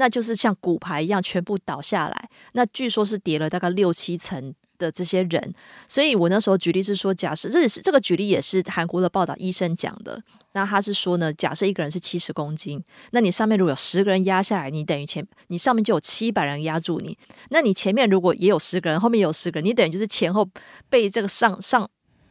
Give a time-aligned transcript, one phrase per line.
[0.00, 2.28] 那就是像骨牌一样全部倒下来。
[2.54, 5.54] 那据说是跌了大概六七层的这些人，
[5.86, 10.22] 所以我那时候举例是说，假设这是这个举例也是韩国的报道医生讲的。
[10.52, 17.18] 那他是说呢，假设一个人是七十公斤，那你上面如果有十个人压下来，你等于前你上面就有七百人压住你。
[17.50, 20.48] 那你前面如果也有十个人，后面有十个人，你等于就是前后
[20.88, 21.86] 被这个上上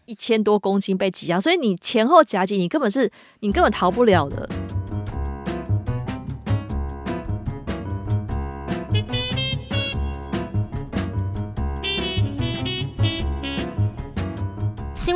[0.06, 3.10] 一千多公斤被挤压，所以你前后夹击，你根本是
[3.42, 4.50] 你根本逃不了的。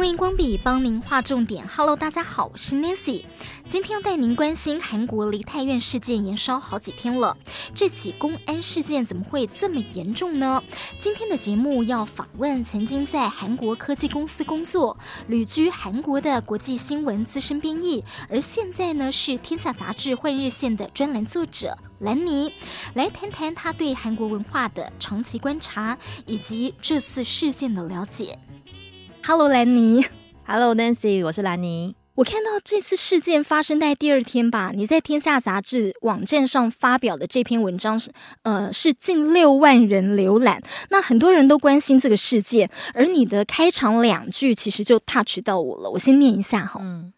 [0.03, 1.65] 欢迎光笔帮您画重点。
[1.65, 3.23] Hello，大家好，我是 Nancy。
[3.69, 7.37] 今天要带您关心韩国梨泰院事件延烧好几天了，
[7.73, 10.61] 这起公安事件怎么会这么严重呢？
[10.99, 22.51] 今天的节目要访问曾经在韩国科技公司工作、旅居韩国的国际新闻资深编译，而现在呢是《天下》杂志换日线的专栏作者兰妮，
[22.93, 28.37] 来谈谈他对韩国文化的长期观察以及这次事件的了解。
[29.25, 30.05] Hello，兰尼。
[30.45, 31.95] Hello，Nancy，我是兰尼。
[32.15, 40.61] 我看到这次事件发生在第二天吧，你在《天下》杂志网站上发表的这篇文章是，呃，是近六万人浏览。
[40.89, 45.89] 那很多人都关心这个事件，而你的开场两句其实就 touch 到我了。
[45.91, 46.81] 我先念一下哈。
[46.83, 47.13] 嗯。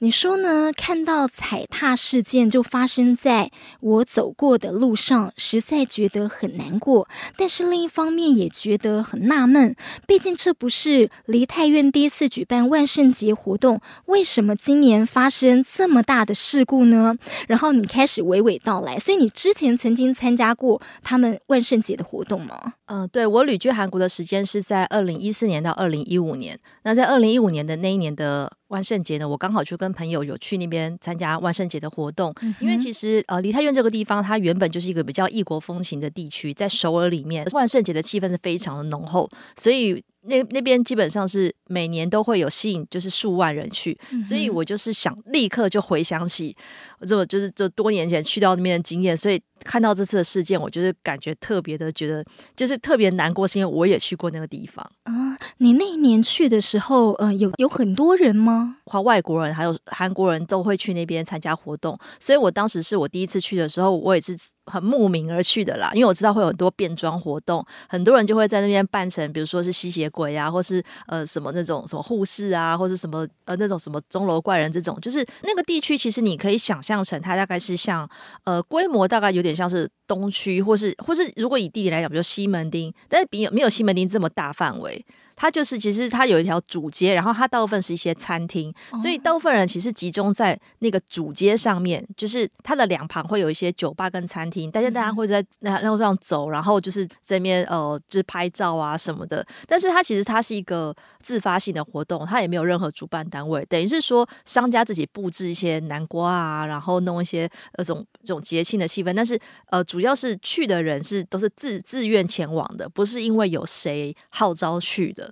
[0.00, 0.70] 你说呢？
[0.76, 7.08] 看到踩踏事件就发生在我走过的路上，实在觉得很难过。
[7.34, 9.74] 但是另一方面也觉得很纳闷，
[10.06, 17.16] 毕竟这不是梨泰院第一次举办万圣节活动，为什么今年发生这么大的事故呢？
[17.48, 22.74] 然后你开始娓娓道来，所以你之前曾经参加过他们万圣节的活动吗？
[22.86, 26.58] 嗯，对，我旅居韩国的时间是在二零一四年到二零一五年。
[26.84, 32.32] 那在二零一五年的那一年的万圣节呢，我刚好就跟朋友有去那边参加万圣节的活动。
[32.42, 40.02] 嗯、因为其实呃，梨泰院这个地方，它原本就是一个比较异国风情的地区，在首尔里面，万圣节的气氛是非常的浓厚，所以。
[40.26, 46.56] 那那边基本上是每年都会有吸引，就是数万人去，嗯、所以我就是想立刻就回想起
[46.98, 55.36] 我这么就是这多年前去到那边的经验，所以看到这次的事件，我就是感觉特别的觉得就是特别难过，是因为我也去过那个地方啊。
[55.58, 58.78] 你那一年去的时候，呃，有有很多人吗？
[58.84, 64.36] 华外国人还有韩国人都会去那边参加活动，所以我当时是我第一次去的时候，我也是。
[64.66, 78.08] 很慕名而去的啦，因为我知道会有很多变装活动，很多人就会在那边扮成，比如说是吸血鬼啊，或是呃什么那种什么护士啊，或是什么呃那种什么钟楼怪人这种，就是那个地区其实你可以想象成它大概是像
[78.44, 85.04] 呃规模大概有点像是东区，或是或是如果以地理来讲，比如西门町，但是比没有西门町这么大范围。
[85.36, 99.46] 它就是，其实它有一条主街，然后它大部分是一些餐厅，所以大部分人其实集中在那个主街上面，就是它的两旁会有一些酒吧跟餐厅，但是大家会在那那路上走，然后就是这边呃就是拍照啊什么的。
[99.66, 109.12] 但是它其实它是一个自发性的活动，它也没有任何主办单位，等于是说商家自己布置一些南瓜啊，然后弄一些那种这种节庆的气氛。
[109.14, 109.38] 但是
[109.70, 115.25] 呃主要是去的人是都是自自愿前往的，不是因为有谁号召去的。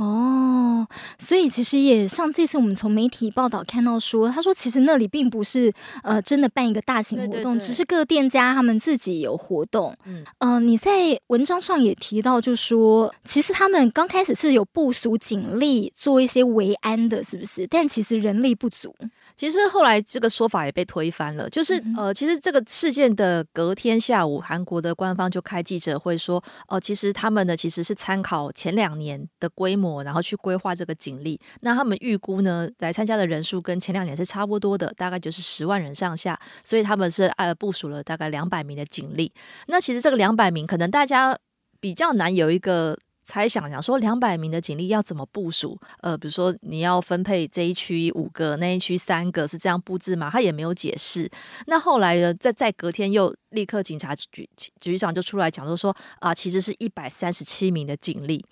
[0.00, 0.86] 哦，
[1.18, 5.70] 所以其实也像这次我们从媒体报道看到说，他说其实那里并不是
[6.02, 9.94] 呃真的办一个大型活动，对对对，只是各店家他们自己有活动。
[10.06, 17.66] 嗯，呃，你在文章上也提到，就说其实他们刚开始是有部署警力做一些维安的，是不是？
[17.66, 18.96] 但其实人力不足。
[19.36, 26.36] 其实后来这个说法也被推翻了，就是呃，其实这个事件的隔天下午，韩国的官方就开记者会说，
[26.68, 31.38] 哦、呃，其实他们呢其实是参考前两年的规模，然后去规划这个警力。
[31.60, 39.32] 那他们预估呢，来参加的人数跟前两年是差不多的，大概就是十万人上下，所以他们是呃部署了大概两百名的警力。
[39.66, 41.36] 那其实这个两百名，可能大家
[41.80, 42.98] 比较难有一个。
[43.22, 45.78] 猜想想说，两百名的警力要怎么部署？
[46.00, 50.28] 呃，比如说你要分配这一区五个，那一区三个，是这样布置吗？
[50.32, 51.30] 他也没有解释。
[51.66, 54.48] 那后来呢，在在隔天又立刻警察局
[54.80, 58.44] 局长就出来讲，就说啊，其实是一百三十七名的警力。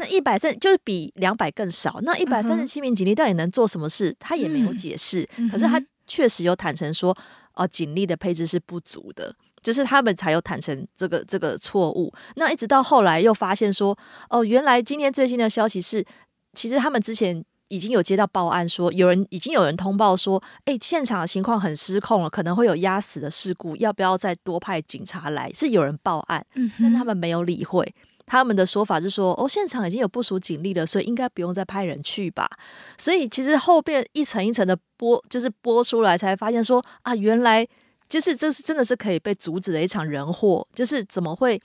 [0.00, 2.00] 那一百三就是比两百更少。
[2.02, 4.16] 那一百三十七名警力到底能做什么事？
[4.18, 5.28] 他也没有解释。
[5.52, 7.10] 可是他确实有坦诚说，
[7.54, 9.32] 哦、啊，警力的配置是不足的。
[9.62, 13.94] 就是他们才有坦诚这个这个错误，那一直到后来又发现说，
[14.30, 16.02] 哦，原来今天最新的消息是，
[16.54, 25.52] 其实他们之前已经有接到报案说，有人已经有人通报说，哎，现场的情况很失控了，可能会有压死的事故，要不要再多派警察来？
[25.52, 26.42] 是有人报案，
[26.78, 27.94] 但是他们没有理会，
[28.30, 32.48] 他们的说法是说，哦，现场已经有部署警力了，所以应该不用再派人去吧。
[32.96, 37.66] 所以其实后边一层一层的剥，就是剥出来才发现说，啊，原来。
[38.08, 41.60] 就是这是真的是可以被阻止的一场人祸，就是怎么会？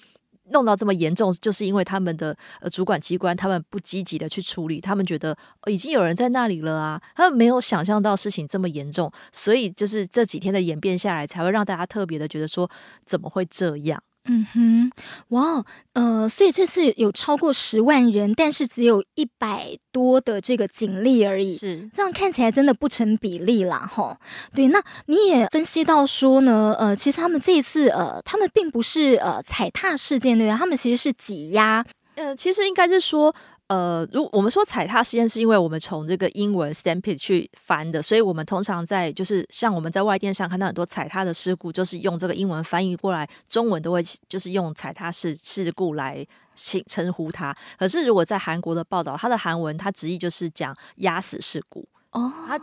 [0.51, 5.35] 弄到这么严重，就是因为他们的呃主管机关他们不积极的去处理，他们觉得
[5.65, 12.69] 已经有人在那里了啊，他们没有想象到事情这么严重，所以就是这几天的演变下来，才会让大家特别的觉得说
[13.07, 13.99] 怎么会这样。
[14.25, 14.91] 嗯哼，
[15.29, 15.63] 哇，
[15.93, 24.17] 呃，所以这次有超过十万人，但是只有一百多的这个警力而已，是这样看起来真的不成比例啦，吼。
[24.53, 30.57] 对，那你也分析到说呢，呃，其实他们这一次，呃，他们并不是呃踩踏事件，对吧？
[30.57, 31.85] 他们其实是挤压，
[32.15, 33.33] 呃，其实应该是说。
[33.67, 46.23] 呃，如我们说踩踏事件，是因为我们从这个英文 stampede 去翻的，所以我们通常在就是像我们在外电上看到很多踩踏的事故，就是用这个英文翻译过来，中文都会就是用踩踏事事故来
[46.53, 47.55] 称称呼它。
[47.77, 52.59] 可是如果在韩国的报道，它的韩文它直译就是讲压死事故哦，它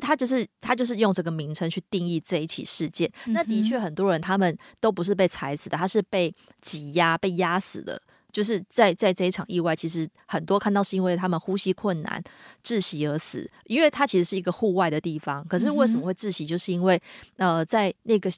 [0.00, 3.06] 它就是他就是用这个名称去定义这一起事件。
[3.26, 8.00] 嗯、那的确很多人他们都不是被踩死的，他是被挤压被压死的。
[8.32, 12.22] 就是在在这一场意外，其实很多看到是因为他们呼吸困难
[12.62, 15.46] 窒息而死，因为它其实是一个户外的地方。
[15.46, 16.46] 可是为什么会窒息？
[16.46, 17.00] 就是因为
[17.36, 18.30] 呃，在那个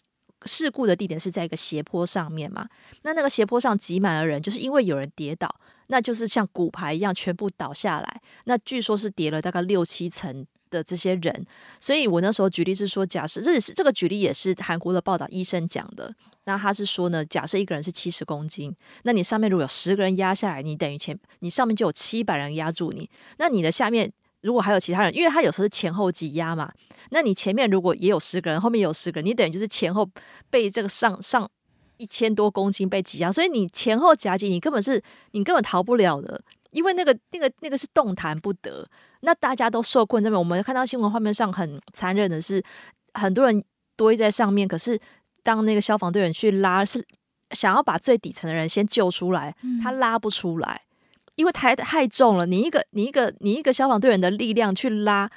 [0.45, 2.69] 事故的地点是在一个斜坡上面嘛。
[3.03, 5.55] 那那个斜坡上挤满了人，就是因为有人跌倒，
[5.87, 8.21] 那就是像骨牌一样全部倒下来。
[8.45, 11.47] 那据说是跌了大概六七层的这些人。
[11.79, 16.13] 所以我那时候举例是说，假设这是这个举例也是韩国的报道医生讲的。
[16.45, 18.75] 那他是说呢，假设一个人是七十公斤，
[19.05, 23.09] 那你上面如果有十个人压下来，你等于前你上面就有七百人压住你。
[23.39, 26.73] 那你的下面如果还有其他人，因为他有时候是前后挤压嘛，
[27.11, 30.09] 那你前面如果也有十个人，后面有十个人，你等于就是前后
[30.51, 31.49] 被这个上上
[31.99, 36.43] 一千多公斤被挤压，所以你前后夹击，你根本是你根本逃不了的，
[36.73, 38.87] 因为那个那个那个是动弹不得。
[39.21, 42.61] 那大家都受困这边，我们看到新闻画面上很残忍的是，
[43.15, 43.65] 很多人
[43.97, 45.01] 堆在上面，可是。
[45.45, 47.05] 当那个消防队员去拉，是
[47.51, 49.53] 想要把最底层的人先救出来，
[49.83, 50.83] 他拉不出来，
[51.35, 52.47] 因为太太重了。
[52.47, 55.29] 你一个你一个你一个消防队员的力量去拉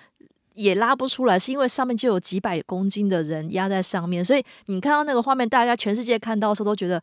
[0.54, 4.24] 也拉不出来，是因为上面就有几百公斤的人压在上面。
[4.24, 7.02] 所以你看到那个画面，大家全世界看到的时候都觉得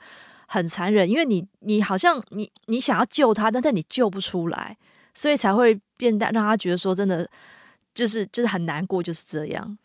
[0.53, 4.77] 很残忍，因为你你好像你你想要救他，但是你救不出来，
[5.15, 7.27] 所以才会变得让他觉得说真的。
[7.95, 9.79] 就是就是很难过，就是这样。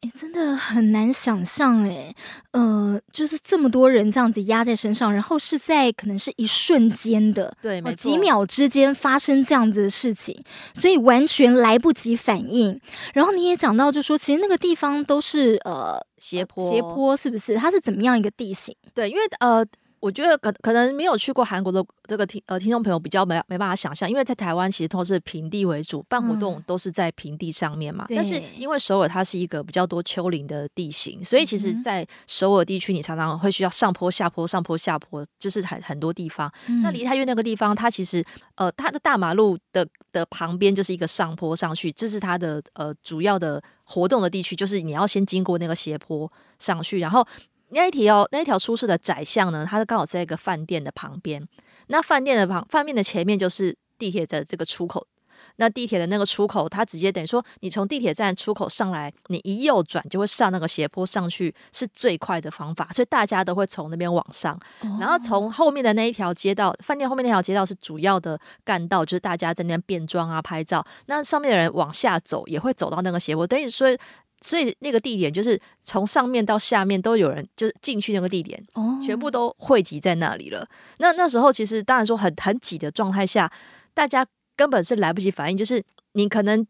[0.00, 2.12] 哎、欸，真的很难想象，哎，
[2.50, 10.42] 呃，就是这么多人这样子压在身上，然后是在可能是一瞬间的，对，没错，几秒之间发生这样子的事情，
[10.74, 12.80] 所以完全来不及反应。
[13.14, 17.54] 然后你也讲到，就说其实那个地方都是呃斜坡，斜坡是不是？
[17.54, 18.74] 它是怎么样一个地形？
[18.92, 19.64] 对，因为呃。
[20.02, 28.04] 我觉得可可能没有去过韩国的这个听呃听众朋友比较没没办法想象，因为在台湾其实都是平地为主，办活动都是在平地上面嘛。
[28.08, 36.52] 嗯、但是因为首尔它是一个比较多丘陵的地形，所以其实，在首尔地区你常常会需要上坡下坡上坡下坡，就是很很多地方。
[36.66, 38.24] 嗯、那梨泰院那个地方，它其实
[38.56, 47.24] 呃它的大马路的的旁边就是一个上坡上去，这是它的呃主要的活动的地区，就是你要先经过那个斜坡上去，然后。
[47.74, 51.46] 那一条那一条出事的窄巷呢，它是刚好在一个饭店的旁边。
[51.88, 55.06] 那饭店的旁饭店的前面就是地铁的这个出口。
[55.56, 62.88] 那地铁的那个出口，它直接等于说，你从地铁站出口上来，你一右转就会上那个斜坡上去，是最快的方法。
[62.92, 64.58] 所以大家都会从那边往上，
[64.98, 70.82] 然后从后面的那一条街道，饭店后面那条街道是主要的干道，就是大家在那边变装啊、拍照。
[71.06, 73.88] 那上面的人往下走，也会走到那个斜坡，等于说。
[74.42, 78.62] 所以那个地点就是从上面到下面都有人，就是进去那个地点，
[79.00, 80.66] 全部都汇集在那里了。
[80.98, 83.50] 那那时候其实当然说很很挤的状态下，
[83.94, 85.82] 大家根本是来不及反应，就是
[86.12, 86.66] 你可能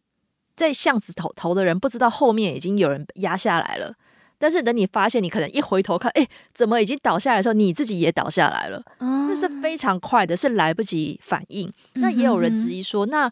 [0.55, 3.95] 在巷子头头的人不知道后面已经有人压下来了，
[4.39, 8.83] 但是等你发现你可能一回头看，哎，怎么已经倒下来的时候，你自己也倒下来了，
[9.29, 11.73] 这是非常快的，是来不及反应。
[11.95, 13.31] 那也有人质疑说，那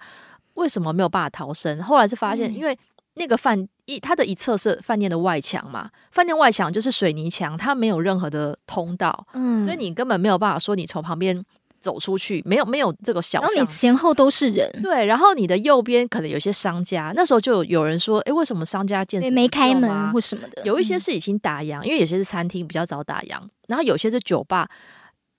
[0.54, 1.82] 为什么没有办法逃生？
[1.82, 2.76] 后来是发现，因为
[3.14, 11.44] 那个饭一，它的一侧是饭店的外墙嘛，饭店外墙就是水泥墙，它没有任何的通道，嗯，所以你根本没有办法说你从旁边
[11.80, 20.62] 走出去，没有没有这个小巷，然后你前后都是人，对，然后你的右边可能有些商家，那时候就有人说，哎，为什么商家建设没开门或什么的？
[20.64, 24.68] 有一些是已经打烊，因为有些是餐厅比较早打烊，然后有些是酒吧，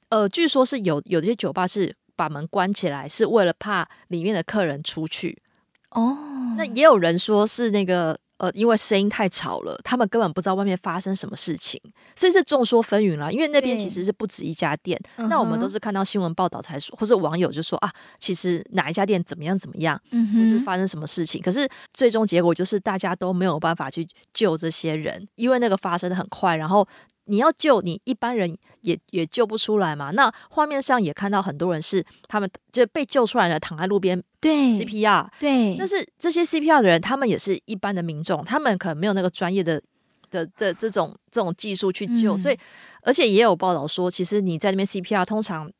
[0.10, 5.42] 呃，据说是有有些酒吧是把门关起来，是为了怕里面的客人出去。
[5.92, 6.18] 哦，
[6.58, 8.18] 那也有人说是那个。
[8.42, 11.80] 呃，因为声音太吵了，他们根本不知道外面发生什么事情，
[12.16, 13.30] 所以是众说纷纭啦。
[13.30, 21.40] 因为那边其实是不止一家店，那我们都是看到新闻报道才说，或者网友就说啊，其实哪一家店怎么样怎么样，嗯，或是发生什么事情。
[21.40, 26.88] 可是最终结果就是大家都没有办法去救这些人，因为那个发生的很快，然后。
[27.26, 30.12] 你要救你一般人也也救不出来嘛？
[30.12, 39.82] 那画面上也看到很多人是他们就被救出来了，躺在路边对 CPR 对，但是这些 CPR 的人，他们也是一般的民众，他们可能没有那个专业的
[40.30, 42.58] 的的这种这种技术去救，嗯、所以
[43.04, 45.72] 而且也有报道说，其实你在那边 CPR，通常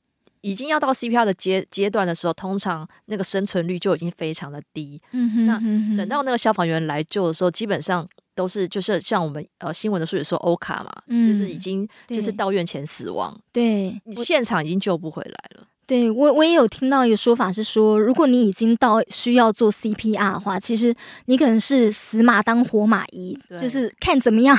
[0.42, 5.02] 已经要到 CPR 的阶阶段的时候，通常那个生存率就已经非常的低。
[5.12, 8.08] 嗯哼，嗯哼，那等到那个消防员来救的时候，基本上。
[8.36, 15.68] 都是就是像我们呃新闻的术语说欧卡嘛，嗯，就是已经就是到院前死亡，对，现场已经救不回来了。
[15.88, 20.96] 对，我我也有听到一个说法是说，如果你已经到需要做 CPR 的话，其实
[21.26, 24.58] 你可能是死马当活马医，就是看怎么样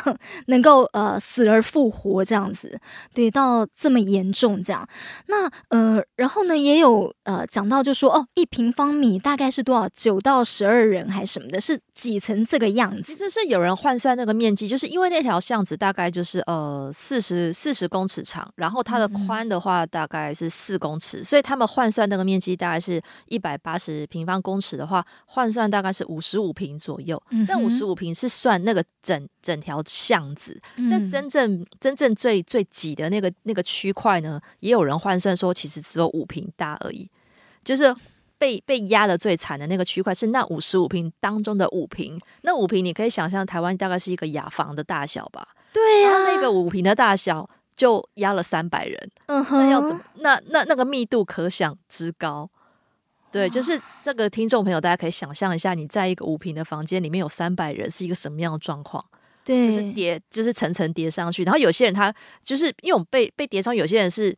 [0.49, 2.79] 能够呃死而复活这样子。
[3.15, 4.87] 对，到这么严重这样，
[5.29, 9.89] 那呃，然后呢也有呃讲到就说哦，一平方米大概是多少？
[9.95, 11.59] 九到十二人还是什么的？
[11.59, 13.13] 是挤成这个样子？
[13.13, 21.22] 其实是有人换算那个面积，就是因为那条巷子大概就是呃四十四十公尺长，然后它的宽的话大概是四公尺。
[21.23, 27.23] 嗯所以他们换算那个面积大概是一百八十平方公尺的话，换算大概是五十五平左右。
[27.31, 37.09] 嗯、但五十五平是算那个整整条巷子，嗯、但真正真正最最挤的那个那个区块呢，也有人换算说，其实只有五平大而已。
[37.65, 37.95] 就是
[38.39, 45.47] 被被压的最惨的那个区块是那五十五平当中的五平，那五平你可以想象台湾大概是一个雅房的大小吧？
[45.73, 47.49] 对呀、啊，那个五平的大小。
[47.83, 50.01] 就压了三百人，嗯哼，那要怎么？
[50.21, 52.49] 那那那个密度可想之高，
[53.33, 59.05] 对，就是这个听众朋友，大家可以想象一下，你在一个五平的房间里面有三百人，是一个什么样的状况？
[59.43, 61.43] 对，就是叠，就是层层叠上去。
[61.43, 64.33] 然后有些人他就是因为我们被被叠上，有些人是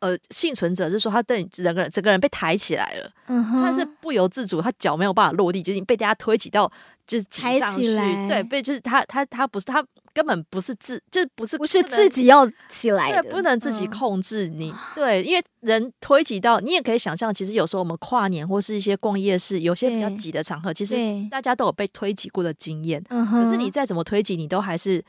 [0.00, 6.70] 呃幸存者，是说他等整个人整个人被抬起来了，嗯哼，他是不由自主，他脚没有办法落地，就是被大家推挤到
[7.06, 7.96] 就是挤上去，
[8.28, 9.82] 对，被就是他他他不是他。
[10.12, 14.70] 根本不是自，就不是不是自己要起来的，对，不能自己控制你。
[14.70, 20.96] 嗯、对，因为人推挤到，你也可以想象，其实有时候我们跨年或是一些逛夜市，有些比较挤的场合，其实
[21.30, 23.02] 大家都有被推挤过的经验。
[23.04, 25.02] 可是你再怎么推挤，你都还是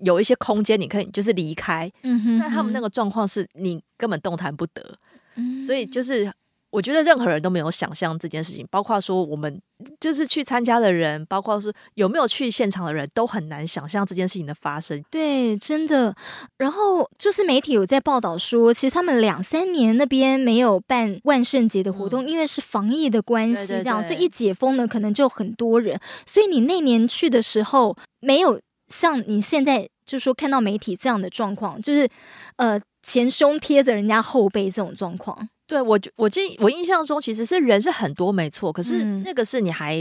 [0.00, 1.90] 有一些空间，你可以就是离开。
[2.02, 4.82] 嗯哼，但他们那个状况是你根本动弹不得。
[5.34, 6.32] 嗯，所以就是。
[6.76, 9.58] 我觉得任何人都没有想象这件事情，包括说我们
[9.98, 15.02] 就是去参加的人，包括是有没有去现场的人都很难想象这件事情的发生。
[15.10, 16.14] 对，真的。
[16.58, 25.98] 然后就是媒体有在报道说，其实他们两三年那边没有办万圣节的活动，嗯、因为是防疫的关系，这样，所以一解封呢，可能就很多人。
[26.26, 32.06] 所以你那年去的时候，没有像你现在就说看到媒体这样的状况，就是
[32.56, 35.48] 呃前胸贴着人家后背这种状况。
[35.66, 39.98] 对，我我记我印象中其实是人是很多没错，可是那个是你还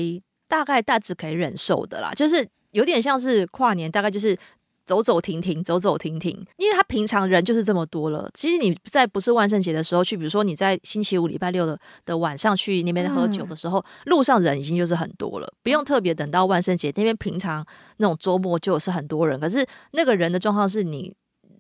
[0.47, 4.37] 大概大致可以忍受的啦，嗯、就是有点像是跨年，大概就是
[4.85, 8.29] 走走停停，走走停停，因为他平常人就是这么多了。
[8.35, 17.65] 其实你在不是万圣节的时候去，比如说你在星期五、礼拜六的的晚上去那边喝酒的时候，嗯、路上人已经就是很多了，不用特别等到万圣节那边，平常
[17.97, 21.11] 那种周末就是很多人，可是那个人的状况是你。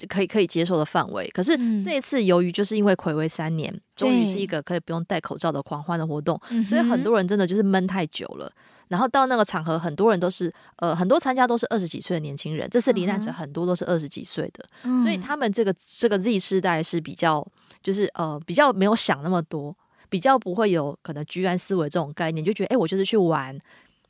[0.07, 8.51] 可以可以接受的范围，可是这一次由于就是因为睽违三年，终于是一个可以不用戴口罩的狂欢的活动，所以很多人真的就是闷太久了。
[8.87, 14.63] 然后到那个场合，很多人都是呃很多参加都是二十几岁的年轻人，这次罹难者很多都是二十几岁的，
[15.01, 17.45] 所以他们这个这个 Z 世代是比较
[17.81, 19.75] 就是呃比较没有想那么多，
[20.07, 23.57] 比较不会有可能居安思危这种概念，就觉得哎我就是去玩，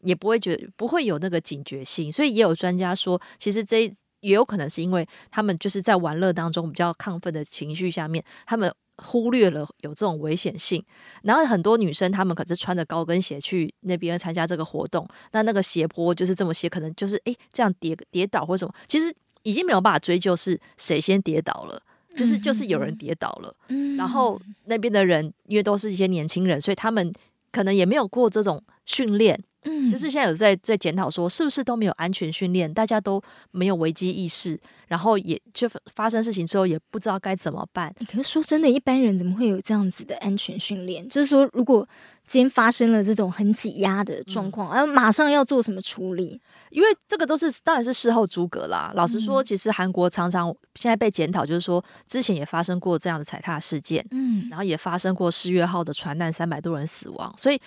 [0.02, 3.94] 也不会觉得不会有那个警觉性，所以也有专家说，其实这一。
[4.26, 10.84] 也有可能是因为他们就是在玩乐当中比较亢奋的情绪下面，他们忽略了有这种危险性。
[11.22, 21.80] 然后很多女生她们可是穿着高跟鞋去那边参加这个活动，那那个斜坡就是这么斜，可能就是诶这样跌跌倒或什么，其实已经没有办法追究是谁先跌倒了，
[22.16, 23.56] 就是就是有人跌倒了。
[23.96, 27.14] 然后那边的人因为都是一些年轻人，所以他们
[27.52, 29.40] 可能也没有过这种训练。
[29.66, 37.94] 嗯，就是现在有在在检讨说，是不是都没有安全训练，大家都没有危机意识，然后也就发生事情之后也不知道该怎么办。
[38.00, 41.08] 你可是说真的，一般人怎么会有这样子的安全训练？
[41.10, 41.88] 就是说，如果
[42.26, 46.40] 今天发生了这种很挤压的状况，然后、嗯啊、马上要做什么处理？
[46.70, 48.92] 因为这个都是当然是事后诸葛啦。
[48.96, 57.60] 老实说，其实韩国常常现在被检讨，就是说之前也发生过这样的踩踏事件，嗯，然后也发生过世越号的船难三百多人死亡，所以。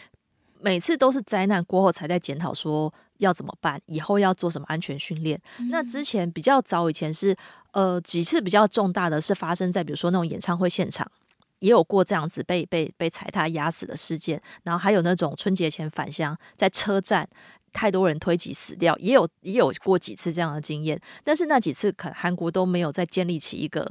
[0.60, 5.40] 每次都是灾难过后才在检讨说要怎么办，以后要做什么安全训练。
[5.58, 7.36] 嗯、那之前比较早以前是
[7.72, 11.10] 呃几次比较重大的是发生在比如说那种演唱会现场，
[11.60, 17.28] 也有过这样子被被被踩踏压死的事件，然后还有那种春节前返乡在车站
[17.72, 21.00] 太多人推挤死掉，也有也有过几次这样的经验。
[21.22, 23.88] 但是那几次可韩国都没有再建立起一个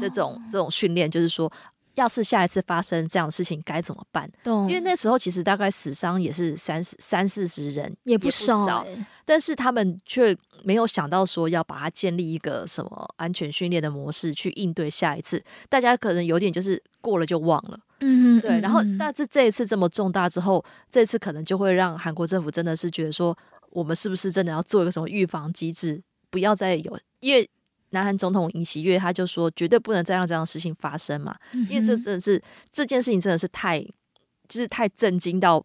[0.00, 1.50] 这种、哦、这种训练，就是说。
[1.94, 4.30] 要是下一次发生这样的事情该怎么办？
[4.44, 8.86] 因为那时候其实大概死伤也是三十三四十人，也不少。
[9.24, 15.42] 但是他们却没有想到说要把它建立一个什么安全训练的模式去应对下一次。
[15.68, 18.58] 大家可能有点就是过了就忘了，嗯，对。
[18.60, 23.36] 然后，但是这一次这么重大之后，这次可能就会让韩国政府真的是觉得说，
[23.70, 27.48] 我们是不是真的要做一个什么预防机制，不要再有因为。
[27.92, 35.64] 南韩总统尹锡悦他就说，绝对不能再让这样的事情发生嘛，嗯、因为这真的是这件事情真的是太，就是太震惊到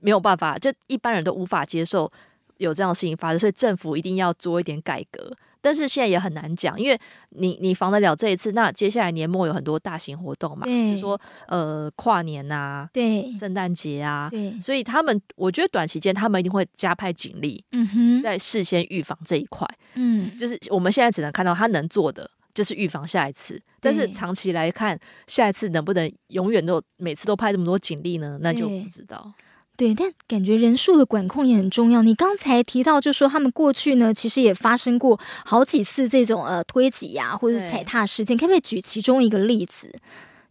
[0.00, 2.10] 没有办法，就一般人都无法接受
[2.56, 5.36] 有这样的事情发生，所以政府一定要做一点改革。
[5.62, 6.98] 但是现在也很难讲，因为
[7.30, 28.38] 你你防得了这一次，那接下来年末有很多大型活动嘛，比如说呃跨年呐、啊，对，圣诞节啊，对，所以他们我觉得短期间他们一定会加派警力，嗯哼，在事先预防这一块，嗯，就是我们现在只能看到他能做的就是预防下一次，但是长期来看，下一次能不能永远都每次都派这么多警力呢？
[28.40, 29.32] 那就不知道。
[29.76, 32.02] 对，但感觉人数的管控也很重要。
[32.02, 39.90] 你刚才提到，就说他们过去呢，其实也发生过好几次这种呃推挤呀、啊，或者踩踏事件，可不可以举其中一个例子？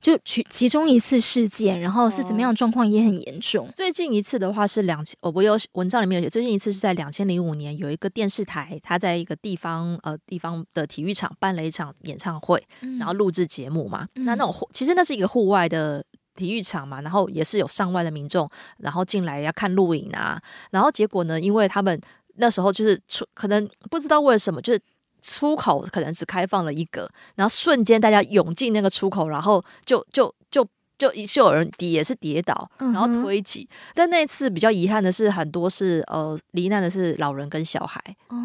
[0.01, 3.68] 就其其中一次事件，然后是怎么样的状况也很严重。
[3.68, 14.08] 哦、最近一次的话是两千，我有文章里面有写，最近一次是在两千零五年，有一个电视台，他在一个地方呃地方的体育场办了一场演唱会，嗯、然后录制节目嘛。
[14.15, 16.03] 嗯、那那种其实那是一个户外的。
[16.36, 20.41] 体育场嘛，然后也是有上万的民众，然后进来要看录影啊，
[20.72, 22.00] 然后结果呢，因为他们
[22.36, 24.79] 那时候就是出，可能不知道为什么，就是
[25.22, 33.68] 出口可能只开放了一个，然后瞬间大家涌进那个出口，然后就就就就就有人跌，也是跌倒，然后推挤。
[33.70, 38.38] 嗯、但那次比较遗憾的是，很多是呃罹难的是老人跟小孩，哦，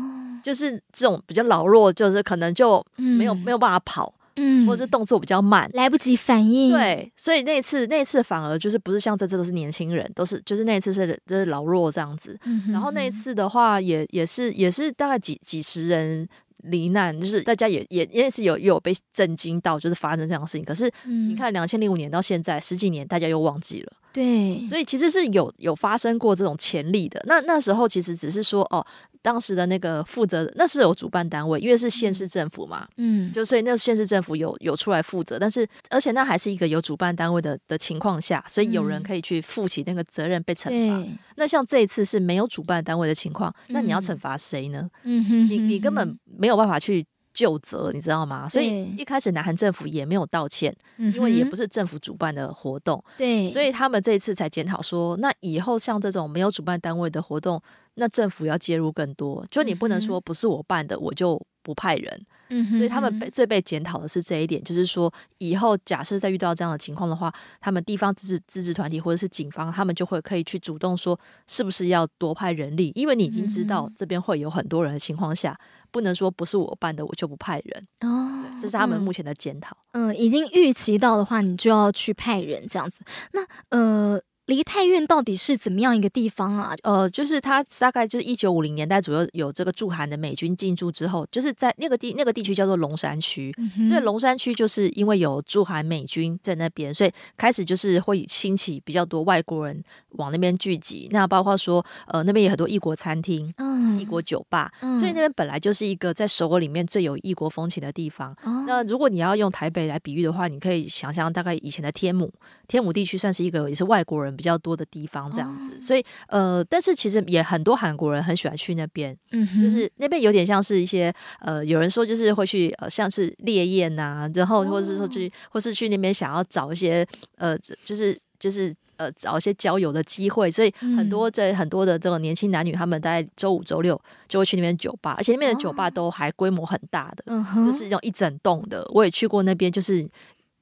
[0.43, 4.15] 就是这种比较老弱，就是可能就没有、嗯、没有办法跑。
[4.37, 6.73] 嗯，或者是动作比较慢，来不及反应。
[6.73, 12.37] 对，所以那次那次反而就是不是像这次都是年轻人，都是就是那次是就是老弱这样子。
[12.73, 16.29] 然后那一次的话也，也也是也是大概几几十人
[16.65, 20.65] 罹难，就是大家也也也是有有被震惊到，就是发生这样的事情。
[20.65, 23.93] 可是你看，两千零五年到现在十几年，大家又忘记了。
[24.13, 27.21] 对，所以其实是有有发生过这种潜力的。
[27.27, 28.85] 那那时候其实只是说哦。
[29.25, 40.97] 当时的那个负责，那是有主办单位，因为是县市政府嘛，嗯，就所以那个县市政府有有出来负责，但是而且那还是一个有主办单位的的情况下，所以有人可以去负起那个责任被惩罚。
[40.99, 44.87] 嗯、那像这一次是没有主办单位的情况，那你要惩罚谁呢？
[45.05, 47.03] 嗯哼，你你根本没有办法去。
[47.35, 48.49] 就责，你知道吗？
[48.49, 53.03] 所以一开始南韩政府也没有道歉，因为也不是政府主办的活动。
[53.19, 57.61] 对，所以他们这一次才检讨说，那以后像这种没有主办单位的活动，
[57.95, 59.45] 那政府要介入更多。
[59.51, 62.27] 就你不能说不是我办的，我就不派人。
[62.51, 72.93] 嗯，所以他们被最被检讨的是这一点，就是说以后假设再遇到这样的情况的话，他们地方自治自治团体或者是警方，他们就会可以去主动说，是不是要多派人力？
[72.95, 75.59] 因为你已经知道这边会有很多人的情况下。
[75.95, 78.45] 不能说不是我办的，我就不派人哦。
[78.61, 79.77] 这是他们目前的检讨。
[79.93, 83.05] 嗯，已经预期到的话，你就要去派人这样子。
[83.31, 84.21] 那呃。
[84.47, 86.75] 梨泰院到底是怎么样一个地方啊？
[86.83, 101.09] 呃，就是它大概就是一九五零年代左右有这个驻韩的美军进驻之后，就是在那个地那个地区叫做龙山区，嗯、所以龙山区就是因为有驻韩美军在那边，所以开始就是会兴起比较多外国人往那边聚集。
[101.11, 108.37] 那包括说，呃，那边有很多异国餐厅、嗯、异国酒吧，嗯、所以那边本来就是一个在首尔里面最有异国风情的地方。
[108.45, 112.31] 嗯、那如果你要用台北来比喻的话，你可以想象大概以前的天母，
[112.69, 140.07] 天母地区算是一个也是外国人比较多的地方，这样子，哦、所以呃，但是其实也很多韩国人很喜欢去那边，嗯，就是那边有点像是一些呃，有人说就是会去呃，像是烈焰呐、啊，然后或者是说去，哦、或是去那边想要找一些呃，就是就是呃，找一些交友的机会，所以很多这、嗯、很多的这种年轻男女，他们在周五周六就会去那边酒吧，而且那边的酒吧都还规模很大的，哦、就是那种一整栋的，我也去过那边，就是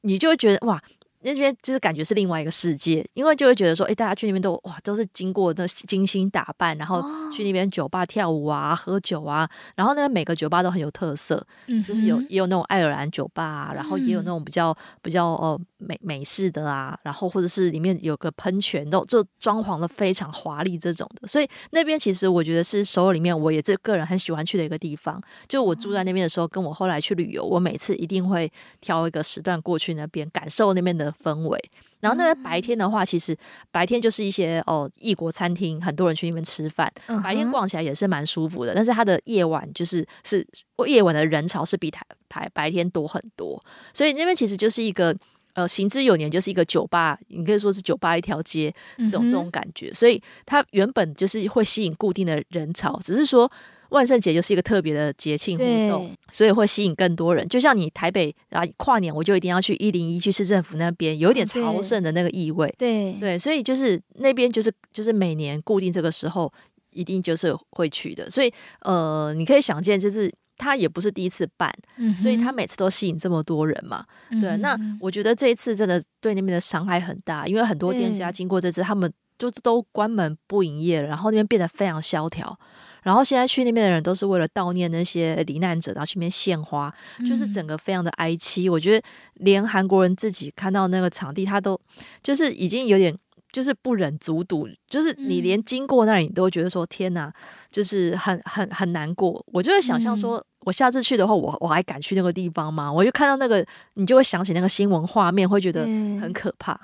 [0.03, 0.83] 你就会觉得哇。
[1.23, 25.23] 那边就是感觉是另外一个世界，因为就会觉得说，哎，大家去那边都哇，都是经过那精心打扮，然后去那边酒吧跳舞啊、喝酒啊，然后呢，每个酒吧都很有特色，嗯，就是有也有那种爱尔兰酒吧啊，然后也有那种比较比较呃美美式的啊，然后或者是里面有个喷泉，都就装潢的非常华丽这种的，所以那边其实我觉得是首尔里面我也这个人很喜欢去的一个地方。
[25.47, 31.70] 就我住在那边的时候，跟我后来去旅游，我每次一定会挑一个时段过去那边感受那边的氛围，
[32.01, 33.37] 然后那边白天的话，其实
[33.70, 38.75] 白天就是一些哦异国餐厅，很多人去那边吃饭，白天逛起来也是蛮舒服的。
[38.75, 40.46] 但是它的夜晚就是是
[40.87, 45.16] 夜晚的人潮是比台台白天多很多，所以那边其实就是一个
[45.55, 49.92] 呃行之有年，就是一个酒吧，你可以说是酒吧一条街这种这种感觉。
[49.94, 53.51] 所以它原本就是会吸引固定的人潮，只是说。
[53.93, 57.47] 万圣节就是一个特别的节庆活动，所以会吸引更多人。
[57.47, 62.75] 就像你台北啊，跨年我就一定要去一零一去市政府那边，有一点朝圣的那个意味。
[62.79, 66.53] 对对，所以就是那边就是就是每年固定这个时候
[66.93, 68.29] 一定就是会去的。
[68.31, 71.73] 所以呃，你可以想见，就是他也不是第一次办，
[72.19, 74.05] 所以他每次都吸引这么多人嘛。
[74.41, 82.59] 对，那我觉得这一次真的对那边的伤害很大，因为很多店家经过这次，他们就都关门不营业了，然后那边变得非常萧条。
[83.03, 86.93] 然后现在去那边的人都是为了悼念那些罹难者，然后去那边献花，
[87.27, 88.71] 就是整个非常的哀凄。
[88.71, 91.79] 我觉得连韩国人自己看到那个场地，他都
[92.23, 93.17] 就是已经有点
[93.53, 97.33] 就是不忍卒睹，就是你连经过那里，你都会觉得说天哪，
[97.71, 99.45] 就是很很很难过。
[99.53, 102.91] 我就会想象说，我下次去的话，我我还敢去那个地方吗？
[102.91, 106.73] 我就看到那个，你就会想起那个新闻画面，会觉得很可怕。
[106.73, 106.79] 嗯，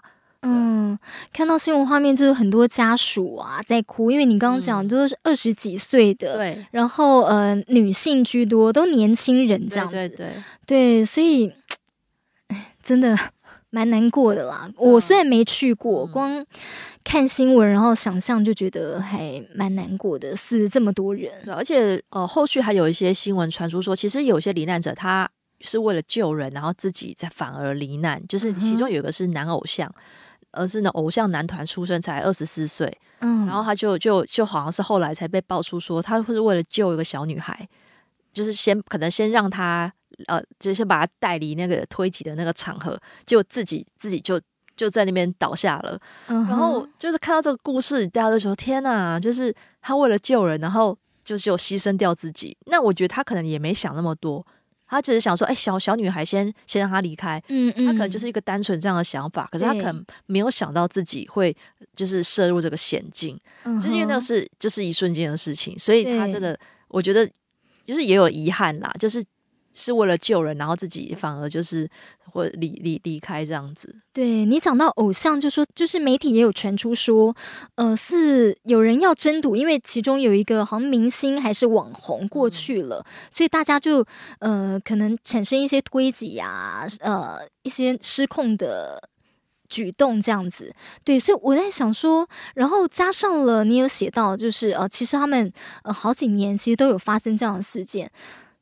[1.33, 10.33] 看到新闻画面就是很多家属啊在哭，因为你刚刚讲都是二十几岁的，对、嗯，然后呃女性居多，都年轻人这样子，对对对，
[10.67, 11.53] 对，所以
[12.49, 13.17] 哎，真的
[13.71, 14.69] 蛮难过的啦。
[14.77, 16.47] 我虽然没去过，嗯、光
[17.05, 25.29] 看新闻然后想象就觉得还蛮难过的，死这么多人，对，而且呃后续还有一些新闻传出说，其实有些罹难者他
[25.61, 29.89] 是为了救人，然后自己在反而罹难，就是其中有一个是男偶像。
[29.89, 30.03] 嗯
[30.53, 37.69] 而是呢，偶像男团出身，才二十四岁，嗯，然后他就就就好像是后来才被爆出说，他会是为了救一个小女孩，
[38.33, 39.93] 就是先可能先让他
[40.27, 44.41] 呃，就先把他带离那个推挤的那个场合，就自己自己就
[44.77, 54.47] 就在那边倒下了，嗯，然后就是看到这个故事，大家都说天哪，就是他为了救人，然后就就牺牲掉自己，那我觉得他可能也没想那么多。
[54.89, 61.55] 他只是想说，哎、欸，小小女孩先先让她离开，嗯嗯，他可能就是一个单纯这样的想法，可是他可能没有想到自己会
[61.95, 67.25] 就是涉入这个险境，嗯，就是因为那个是就是一瞬间的事情，所以他真的，我觉得
[67.87, 69.23] 就是也有遗憾啦，就是。
[69.79, 71.89] 是为了救人，然后自己反而就是
[72.33, 73.95] 会离离离开这样子。
[74.13, 77.35] 对，你讲到偶像，就说就是媒体也有传出说，
[77.77, 84.05] 呃，是有人要争夺，因为其中有一个好像明星还是网红过去了，嗯、所以大家就
[84.41, 89.09] 呃可能产生一些推挤呀，呃一些失控的
[89.69, 90.75] 举动这样子。
[91.05, 95.53] 对，所以我在想说，然后加上了你有写到，就是呃其实他们
[95.85, 98.11] 呃好几年其实都有发生这样的事件。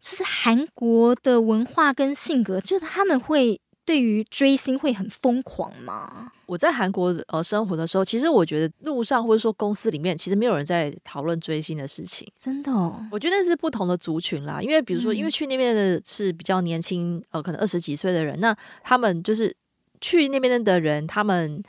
[0.08, 6.30] 就是韩国的文化跟性格，就是他们会对于追星会很疯狂吗？
[6.46, 12.24] 我在韩国呃生活的时候，其实我觉得路上或者说公司里面，其实没有人在讨论追星的事情。
[12.38, 14.62] 真的哦，我觉得是不同的族群啦。
[14.62, 19.52] 因为比如说，因为去那边的是比较年轻，呃，可能二十几岁的人，那他们就是
[20.00, 21.60] 去那边的人，他们。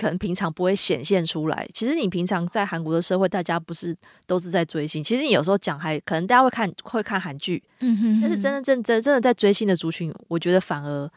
[0.00, 1.68] 可能平常不会显现出来。
[1.74, 3.94] 其实你平常在韩国的社会，大家不是
[4.26, 5.04] 都是在追星。
[5.04, 11.10] 其实你有时候讲还可能大家会看会看韩剧，嗯哼，但是真真正真真的在追星的族群，我觉得反而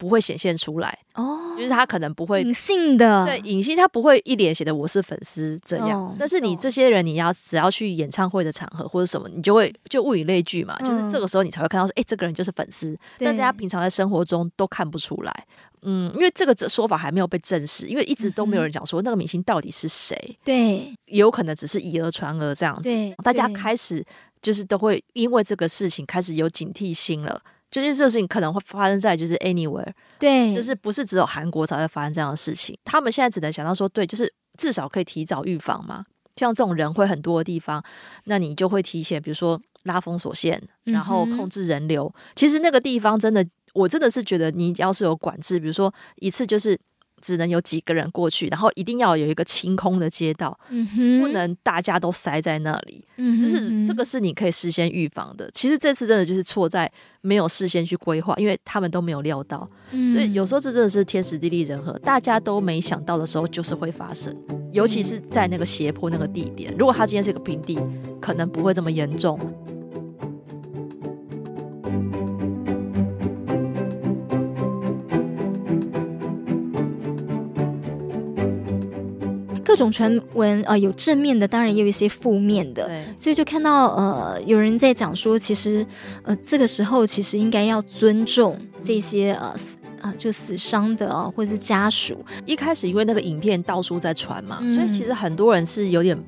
[0.00, 1.54] 不会显现出来哦。
[1.58, 5.90] 就是他可能不会隐性的，对隐性，他不会一脸写的我是粉丝这样。
[5.90, 10.74] 哦、但是你这些人，你要只要去演唱会的场合或者什么，你就会就物以类聚嘛。
[10.80, 12.98] 嗯、就是这个时候你才会看到说，哎、欸，这个人就是粉丝。
[13.18, 15.46] 但大家平常在生活中都看不出来。
[15.82, 20.38] 嗯，因为这个说法还没有被证实，因为一直都没有人讲说那个明星到底是谁。
[20.42, 22.90] 对，有可能只是以讹传讹这样子。
[23.22, 24.02] 大家开始
[24.40, 27.38] 就是都会因为这个事情开始有警惕心了。
[27.70, 32.76] 就是这个事情可能会发生在就是 anywhere，对，就是不是只有韩国才会发生这样的事情。
[32.84, 36.04] 他们现在只能想到说，对，就是至少可以提早预防嘛。
[36.36, 37.82] 像这种人会很多的地方，
[38.24, 42.12] 那你就会提前，比如说拉封锁线，然后控制人流。
[42.34, 43.46] 其实那个地方真的。
[43.72, 46.76] 我真的是觉得，你要是有管制，比如说一次就是
[47.20, 50.58] 只能有几个人过去，然后一定要有一个清空的街道，
[51.20, 53.04] 不能大家都塞在那里。
[53.16, 55.50] 嗯，就是这个是你可以事先预防的。
[55.52, 64.34] 其实这次真的就是错在没有事先去规划，因为他们都没有料到，嗯，所以有时候这真的是天时地利人和，大家都没想到的时候就是会发生。
[64.72, 67.78] 尤其是在那个斜坡那个地点，如果它今天是一个平地，
[68.20, 69.38] 可能不会这么严重。
[79.70, 82.88] 各种传闻啊，有正面的，当然也有一些负面的。
[82.88, 85.86] 对，所以就看到呃，有人在讲说，其实
[86.24, 92.18] 呃，这个时候其实应该要尊重这些呃死啊、呃，就死伤的啊，或者是家属。
[92.44, 96.20] 一开始因为那个影片到处在传嘛，嗯、所以其实很多人是有点。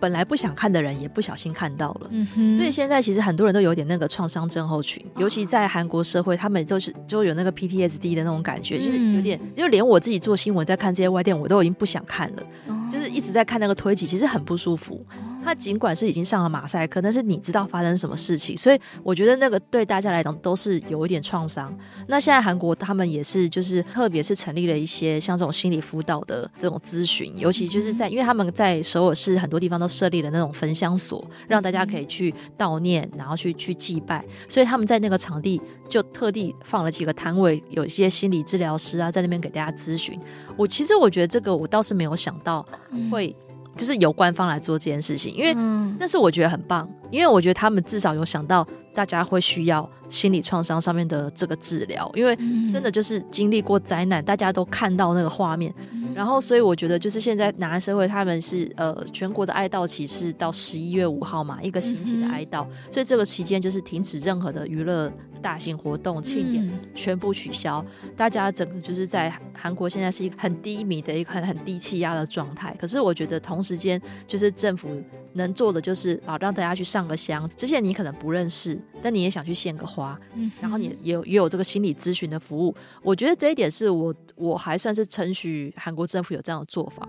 [0.00, 12.42] 本来不想看的人也不小心看到了，嗯哼，所以现在其实很多人都有点那个创伤症候群，尤其在韩国社会，他们都是就有那个 PTSD 的那种感觉，就是有点，就连我自己做新闻在看这些外电，我都已经不想看了，
[12.90, 15.04] 就是一直在看那个推挤，其实很不舒服。
[15.48, 21.74] 他尽管是已经上了马赛克，但是你知道发生什么事情，所以我觉得那个对大家来讲都是有一点创伤。
[22.06, 35.58] 那现在韩国他们也是，就是特别是成立了一些像这种心理辅导的这种咨询，尤其就是在因为他们在首尔市很多地方都设立了那种焚香所，让大家可以去悼念，然后去去祭拜，所以他们在那个场地
[35.88, 40.20] 就特地放了几个摊位，有一些心理治疗师啊在那边给大家咨询。
[40.58, 42.62] 我其实我觉得这个我倒是没有想到
[43.10, 43.34] 会。
[43.78, 45.54] 就是由官方来做这件事情，因为，
[45.98, 52.36] 但是我觉得很棒，因为我觉得他们至少有想到大家会需要心理创伤上面的这个治疗，因为
[52.70, 55.72] 真的就是经历过灾难，大家都看到那个画面，
[56.12, 65.10] 然后所以我觉得就是现在南安社会他们是呃全国的哀悼期是到十一月五号嘛，一个星期的哀悼，所以这个期间就是停止任何的娱乐。
[65.38, 67.84] 大型活动庆典全部取消，
[68.16, 72.74] 大家整个就是在韩国现在是一个很低迷的一个很很低气压的状态。
[72.78, 74.88] 可是我觉得同时间就是政府
[75.32, 80.18] 能做的就是啊，让大家去上个香，这些你可能不认识，但你也想去献个花，
[80.60, 82.74] 然后你也有也有这个心理咨询的服务。
[83.02, 87.06] 我觉得这一点是我我还算是称许韩国政府有这样的做法。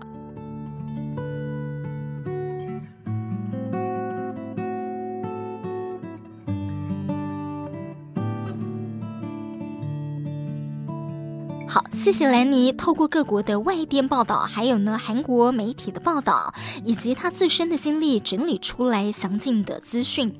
[11.70, 16.52] 好，谢谢兰尼透过各国的外电报道，还有呢韩国媒体的报道，
[16.84, 20.34] 以及他自身的经历整理出来详尽的资讯。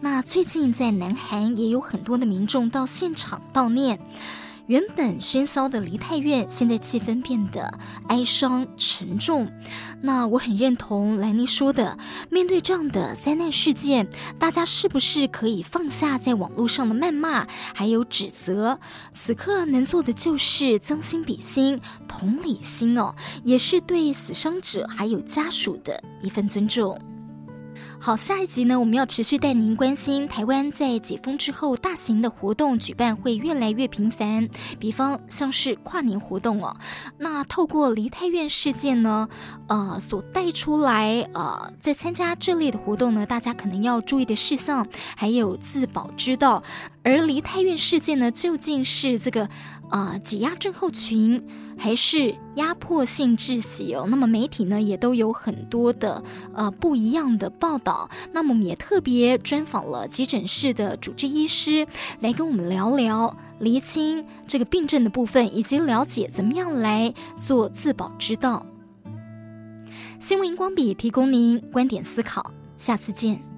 [0.00, 3.98] 那最近在南韩也有很多的民众到现场悼念。
[4.70, 9.50] 原本喧嚣的梨泰院，现在气氛变得哀伤沉重。
[10.00, 11.98] 那我很认同兰妮说的，
[12.30, 18.78] 面对这样的灾难事件，大家是不是可以放下在网络上的谩骂，还有指责？
[19.12, 26.96] 此刻能做的就是将心比心、同理心哦，也是对死伤者还有家属的一份尊重。
[28.02, 36.74] 好，下一集呢，我们要持续带您关心台湾在解封之后，大型的活动举办会越来越频繁，比方像是跨年活动哦。
[37.18, 39.28] 那透过梨泰院事件呢，
[39.66, 46.62] 呃，所带出来呃，在参加这类的活动呢，大家可能要注意的事项，还有自保之道。
[47.02, 49.46] 而梨泰院事件呢，究竟是这个
[49.90, 51.44] 啊、挤压症候群，
[51.76, 54.06] 还是压迫性窒息哦？
[54.08, 56.22] 那么媒体呢也都有很多的
[56.54, 58.08] 呃不一样的报道。
[58.32, 61.86] 那么我们也特别专访了急诊室的主治医师，
[62.20, 68.64] 来跟我们聊聊厘清这个病症的部分，以及了解怎么样来做自保之道。
[70.20, 73.49] 新闻荧光笔提供您观点思考，下次见。